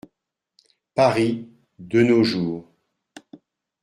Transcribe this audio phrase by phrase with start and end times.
[0.95, 1.45] Paris,
[1.77, 2.63] de nos jours.